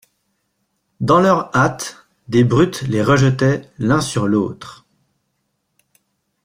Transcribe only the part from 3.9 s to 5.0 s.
sur l'autre.